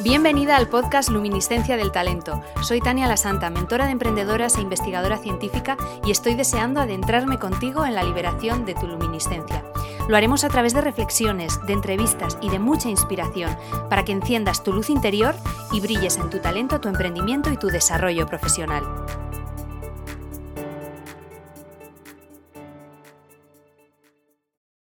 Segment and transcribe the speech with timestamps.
[0.00, 2.42] Bienvenida al podcast Luminiscencia del Talento.
[2.62, 7.86] Soy Tania La Santa, mentora de emprendedoras e investigadora científica y estoy deseando adentrarme contigo
[7.86, 9.64] en la liberación de tu luminiscencia.
[10.08, 13.56] Lo haremos a través de reflexiones, de entrevistas y de mucha inspiración
[13.88, 15.36] para que enciendas tu luz interior
[15.72, 18.82] y brilles en tu talento, tu emprendimiento y tu desarrollo profesional.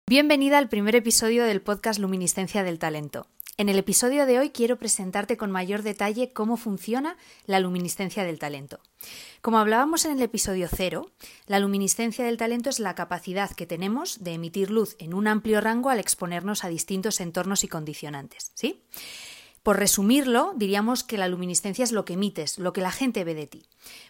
[0.08, 3.26] Bienvenida al primer episodio del podcast Luminiscencia del Talento.
[3.60, 8.38] En el episodio de hoy quiero presentarte con mayor detalle cómo funciona la luminiscencia del
[8.38, 8.78] talento.
[9.42, 11.10] Como hablábamos en el episodio cero,
[11.48, 15.60] la luminiscencia del talento es la capacidad que tenemos de emitir luz en un amplio
[15.60, 18.84] rango al exponernos a distintos entornos y condicionantes, ¿sí?
[19.68, 23.34] Por resumirlo, diríamos que la luminiscencia es lo que emites, lo que la gente ve
[23.34, 23.66] de ti.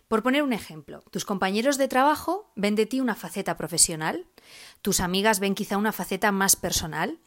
[0.07, 4.29] Por poner un ejemplo, tus compañeros de trabajo ven de ti una faceta profesional,
[4.83, 7.19] tus amigas ven quizá una faceta más personal,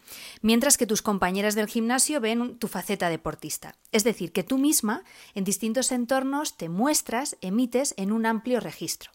[0.42, 3.76] mientras que tus compañeras del gimnasio ven tu faceta deportista.
[3.92, 5.04] Es decir, que tú misma
[5.36, 9.12] en distintos entornos te muestras, emites en un amplio registro.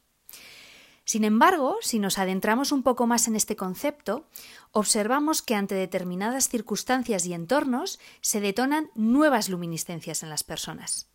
[1.06, 4.26] Sin embargo, si nos adentramos un poco más en este concepto,
[4.72, 11.08] observamos que ante determinadas circunstancias y entornos se detonan nuevas luminiscencias en las personas.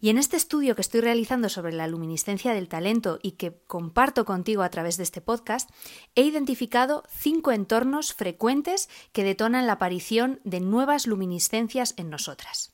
[0.00, 4.24] Y en este estudio que estoy realizando sobre la luminiscencia del talento y que comparto
[4.24, 5.68] contigo a través de este podcast,
[6.14, 12.70] he identificado cinco entornos frecuentes que detonan la aparición de nuevas luminiscencias en nosotras.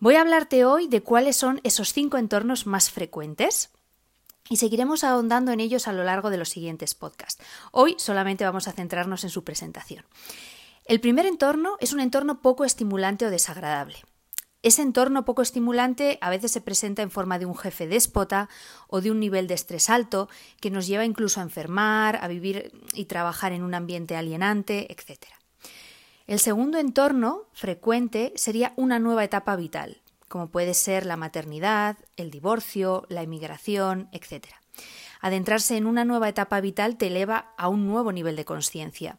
[0.00, 3.70] Voy a hablarte hoy de cuáles son esos cinco entornos más frecuentes,
[4.48, 7.42] y seguiremos ahondando en ellos a lo largo de los siguientes podcasts.
[7.72, 10.04] Hoy solamente vamos a centrarnos en su presentación.
[10.84, 14.04] El primer entorno es un entorno poco estimulante o desagradable.
[14.62, 18.48] Ese entorno poco estimulante a veces se presenta en forma de un jefe déspota
[18.88, 20.28] o de un nivel de estrés alto
[20.60, 25.26] que nos lleva incluso a enfermar, a vivir y trabajar en un ambiente alienante, etc.
[26.26, 32.30] El segundo entorno frecuente sería una nueva etapa vital, como puede ser la maternidad, el
[32.30, 34.46] divorcio, la emigración, etc.
[35.20, 39.18] Adentrarse en una nueva etapa vital te eleva a un nuevo nivel de conciencia.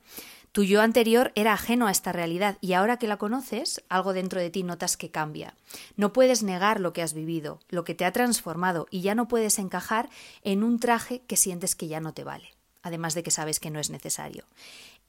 [0.52, 4.40] Tu yo anterior era ajeno a esta realidad y ahora que la conoces, algo dentro
[4.40, 5.56] de ti notas que cambia.
[5.98, 9.28] No puedes negar lo que has vivido, lo que te ha transformado y ya no
[9.28, 10.10] puedes encajar
[10.44, 13.70] en un traje que sientes que ya no te vale, además de que sabes que
[13.70, 14.46] no es necesario.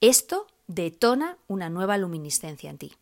[0.01, 2.93] Esto detona una nueva luminiscencia en ti.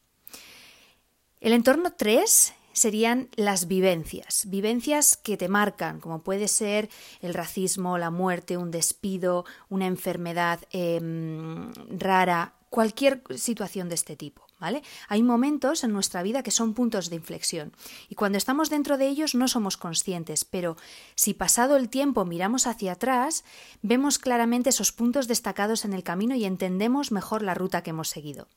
[1.40, 6.90] El entorno 3 serían las vivencias, vivencias que te marcan, como puede ser
[7.22, 14.42] el racismo, la muerte, un despido, una enfermedad em, rara, cualquier situación de este tipo.
[14.58, 14.82] ¿Vale?
[15.08, 17.72] Hay momentos en nuestra vida que son puntos de inflexión
[18.08, 20.78] y cuando estamos dentro de ellos no somos conscientes, pero
[21.14, 23.44] si pasado el tiempo miramos hacia atrás,
[23.82, 28.08] vemos claramente esos puntos destacados en el camino y entendemos mejor la ruta que hemos
[28.08, 28.48] seguido.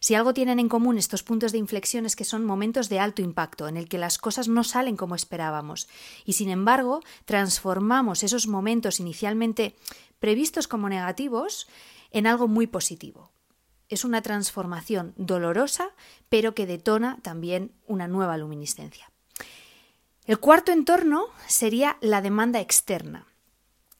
[0.00, 3.20] Si algo tienen en común estos puntos de inflexión es que son momentos de alto
[3.20, 5.88] impacto, en el que las cosas no salen como esperábamos,
[6.24, 9.76] y sin embargo transformamos esos momentos inicialmente
[10.18, 11.68] previstos como negativos
[12.10, 13.30] en algo muy positivo.
[13.90, 15.90] Es una transformación dolorosa,
[16.30, 19.10] pero que detona también una nueva luminiscencia.
[20.24, 23.26] El cuarto entorno sería la demanda externa.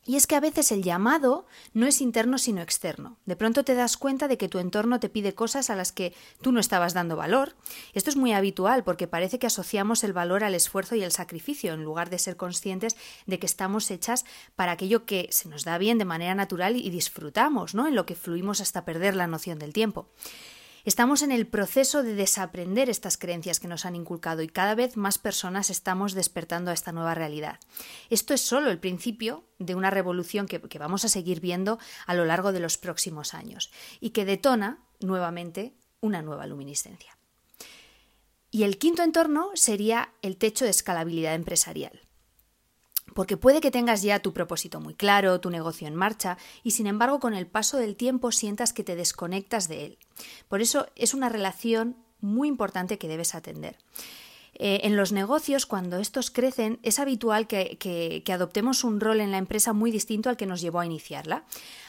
[0.06, 3.18] Y es que a veces el llamado no es interno sino externo.
[3.26, 6.14] De pronto te das cuenta de que tu entorno te pide cosas a las que
[6.40, 7.54] tú no estabas dando valor.
[7.92, 11.74] Esto es muy habitual porque parece que asociamos el valor al esfuerzo y el sacrificio
[11.74, 12.96] en lugar de ser conscientes
[13.26, 14.24] de que estamos hechas
[14.56, 17.86] para aquello que se nos da bien de manera natural y disfrutamos, ¿no?
[17.86, 20.08] En lo que fluimos hasta perder la noción del tiempo.
[20.84, 24.96] Estamos en el proceso de desaprender estas creencias que nos han inculcado y cada vez
[24.96, 27.60] más personas estamos despertando a esta nueva realidad.
[28.08, 32.24] Esto es solo el principio de una revolución que, vamos a seguir viendo a lo
[32.24, 33.70] largo de los próximos años
[34.00, 37.18] y que detona nuevamente una nueva luminiscencia.
[38.50, 42.00] Y el quinto entorno sería el techo de escalabilidad empresarial.
[43.14, 46.86] Porque puede que tengas ya tu propósito muy claro, tu negocio en marcha, y sin
[46.86, 49.98] embargo con el paso del tiempo sientas que te desconectas de él.
[50.48, 53.76] Por eso es una relación muy importante que debes atender.
[54.54, 59.38] Eh, en los negocios, cuando estos crecen, es habitual que, adoptemos un rol en la
[59.38, 61.44] empresa muy distinto al que nos llevó a iniciarla.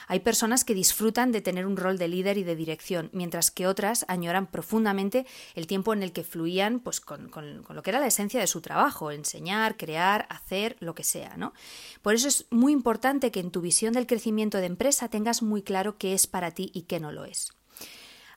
[0.07, 3.67] Hay personas que disfrutan de tener un rol de líder y de dirección, mientras que
[3.67, 5.25] otras añoran profundamente
[5.55, 7.31] el tiempo en el que fluían pues, con,
[7.69, 11.37] lo que era la esencia de su trabajo, enseñar, crear, hacer, lo que sea.
[11.37, 11.53] ¿no?
[12.01, 15.61] Por eso es muy importante que en tu visión del crecimiento de empresa tengas muy
[15.61, 17.53] claro qué es para ti y qué no lo es.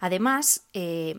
[0.00, 1.18] Además, eh,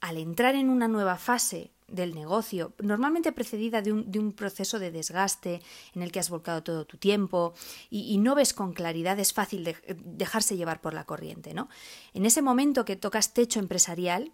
[0.00, 5.60] al entrar en una nueva fase del negocio, normalmente precedida de un, proceso de desgaste
[5.94, 7.54] en el que has volcado todo tu tiempo
[7.90, 11.54] y, no ves con claridad, es fácil dejarse llevar por la corriente.
[11.54, 11.68] ¿no?
[12.14, 14.32] En ese momento que tocas techo empresarial,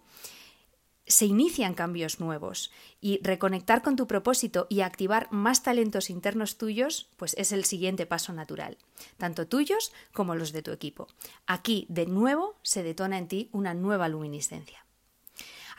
[1.05, 2.71] se inician cambios nuevos
[3.01, 8.05] y reconectar con tu propósito y activar más talentos internos tuyos, pues es el siguiente
[8.05, 8.77] paso natural,
[9.17, 11.07] tanto tuyos como los de tu equipo.
[11.47, 14.85] Aquí, de nuevo, se detona en ti una nueva luminiscencia.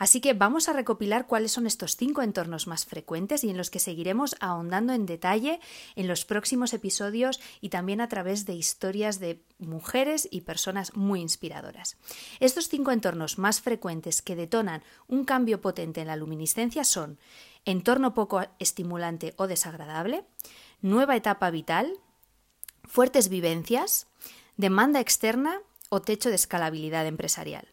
[0.03, 3.69] Así que vamos a recopilar cuáles son estos cinco entornos más frecuentes y en los
[3.69, 5.61] que seguiremos ahondando en detalle
[5.95, 11.21] en los próximos episodios y también a través de historias de mujeres y personas muy
[11.21, 11.95] inspiradoras.
[12.41, 17.17] Estos cinco entornos más frecuentes que detonan un cambio potente en la luminiscencia son
[17.63, 20.25] entorno poco estimulante o desagradable,
[20.81, 21.93] nueva etapa vital,
[22.83, 24.07] fuertes vivencias,
[24.57, 27.72] demanda externa o techo de escalabilidad empresarial.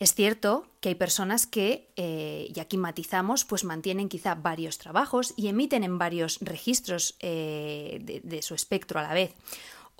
[0.00, 5.34] Es cierto que hay personas que, eh, y aquí matizamos, pues mantienen quizá varios trabajos
[5.36, 9.34] y emiten en varios registros eh, de, de su espectro a la vez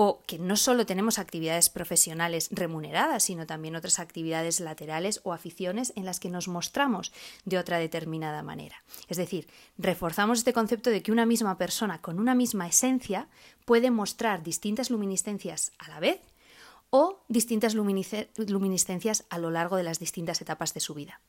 [0.01, 5.93] o que no solo tenemos actividades profesionales remuneradas, sino también otras actividades laterales o aficiones
[5.97, 7.13] en las que nos mostramos
[7.45, 8.85] de otra determinada manera.
[9.09, 13.27] Es decir, reforzamos este concepto de que una misma persona con una misma esencia
[13.65, 16.21] puede mostrar distintas luminiscencias a la vez
[16.91, 21.21] o distintas luminiscencias a lo largo de las distintas etapas de su vida.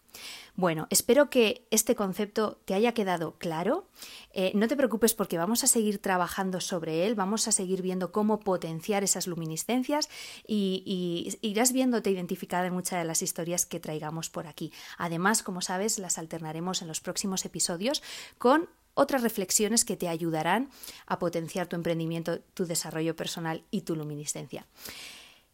[0.56, 3.88] Bueno, espero que este concepto te haya quedado claro.
[4.34, 8.12] Eh, no te preocupes porque vamos a seguir trabajando sobre él, vamos a seguir viendo
[8.12, 10.10] cómo potenciar esas luminiscencias
[10.48, 14.72] y, irás viéndote identificada en muchas de las historias que traigamos por aquí.
[14.98, 18.02] Además, como sabes, las alternaremos en los próximos episodios
[18.38, 20.70] con otras reflexiones que te ayudarán
[21.06, 24.66] a potenciar tu emprendimiento, tu desarrollo personal y tu luminiscencia.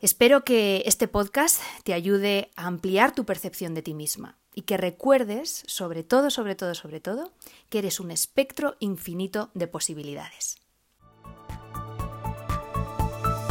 [0.06, 4.78] Espero que este podcast te ayude a ampliar tu percepción de ti misma y que
[4.78, 7.32] recuerdes, sobre todo, sobre todo, sobre todo,
[7.70, 10.58] que eres un espectro infinito de posibilidades.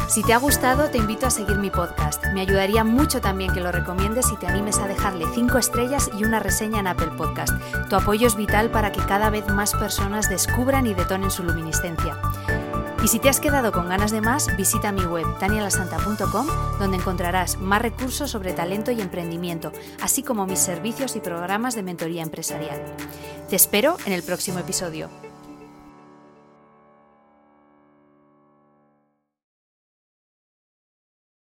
[0.09, 2.25] Si te ha gustado, te invito a seguir mi podcast.
[2.33, 6.23] Me ayudaría mucho también que lo recomiendes y te animes a dejarle 5 estrellas y
[6.23, 7.53] una reseña en Apple Podcast.
[7.91, 12.17] Tu apoyo es vital para que cada vez más personas descubran y detonen su luminiscencia.
[13.05, 16.47] Y si te has quedado con ganas de más, visita mi web danielasanta.com
[16.79, 21.83] donde encontrarás más recursos sobre talento y emprendimiento, así como mis servicios y programas de
[21.83, 22.81] mentoría empresarial.
[23.51, 25.24] Te espero en el próximo episodio.